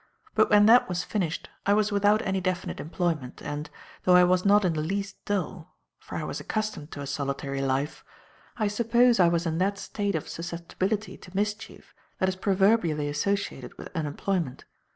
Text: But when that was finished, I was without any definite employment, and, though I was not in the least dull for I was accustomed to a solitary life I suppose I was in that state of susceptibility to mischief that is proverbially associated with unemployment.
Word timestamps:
But 0.33 0.49
when 0.49 0.65
that 0.65 0.89
was 0.89 1.03
finished, 1.03 1.47
I 1.67 1.75
was 1.75 1.91
without 1.91 2.23
any 2.23 2.41
definite 2.41 2.79
employment, 2.79 3.39
and, 3.39 3.69
though 4.03 4.15
I 4.15 4.23
was 4.23 4.43
not 4.43 4.65
in 4.65 4.73
the 4.73 4.81
least 4.81 5.23
dull 5.25 5.75
for 5.99 6.15
I 6.15 6.23
was 6.23 6.39
accustomed 6.39 6.89
to 6.93 7.01
a 7.01 7.05
solitary 7.05 7.61
life 7.61 8.03
I 8.57 8.67
suppose 8.67 9.19
I 9.19 9.27
was 9.27 9.45
in 9.45 9.59
that 9.59 9.77
state 9.77 10.15
of 10.15 10.27
susceptibility 10.27 11.17
to 11.17 11.35
mischief 11.35 11.93
that 12.17 12.27
is 12.27 12.35
proverbially 12.35 13.09
associated 13.09 13.77
with 13.77 13.89
unemployment. 13.95 14.65